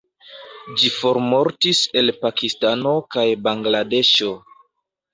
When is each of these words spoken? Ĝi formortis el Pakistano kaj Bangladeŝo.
Ĝi 0.83 0.89
formortis 0.93 1.83
el 2.03 2.11
Pakistano 2.25 2.97
kaj 3.15 3.29
Bangladeŝo. 3.49 4.37